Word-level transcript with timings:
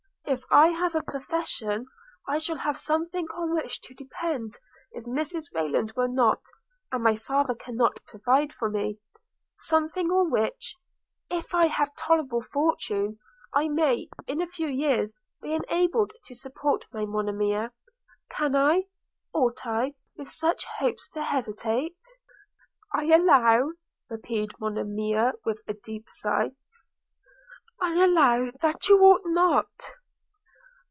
If 0.23 0.45
I 0.49 0.69
have 0.69 0.95
a 0.95 1.03
profession, 1.03 1.87
I 2.25 2.37
shall 2.37 2.55
have 2.55 2.77
something 2.77 3.25
on 3.33 3.53
which 3.53 3.81
to 3.81 3.93
depend, 3.93 4.53
if 4.93 5.03
Mrs 5.03 5.53
Rayland 5.53 5.91
will 5.97 6.07
not, 6.07 6.39
and 6.89 7.03
my 7.03 7.17
father 7.17 7.53
cannot 7.53 7.99
provide 8.05 8.53
for 8.53 8.69
me; 8.69 8.97
something 9.57 10.09
on 10.09 10.31
which, 10.31 10.77
if 11.29 11.53
I 11.53 11.67
have 11.67 11.93
tolerable 11.97 12.41
fortune, 12.41 13.19
I 13.53 13.67
may 13.67 14.07
in 14.25 14.39
a 14.41 14.47
few 14.47 14.69
years 14.69 15.17
be 15.41 15.53
enabled 15.53 16.13
to 16.23 16.33
support 16.35 16.85
my 16.93 17.03
Monimia. 17.05 17.73
Can 18.29 18.55
I, 18.55 18.85
ought 19.33 19.65
I 19.67 19.95
with 20.15 20.29
such 20.29 20.63
hopes 20.77 21.09
to 21.09 21.23
hesitate?' 21.23 21.97
'I 22.93 23.15
allow,' 23.15 23.71
replied 24.09 24.51
Monimia 24.61 25.33
with 25.43 25.61
a 25.67 25.73
deep 25.73 26.07
sigh– 26.07 26.51
'I 27.81 27.95
allow 28.05 28.51
that 28.61 28.87
you 28.87 28.97
ought 29.01 29.23
not.' 29.25 29.91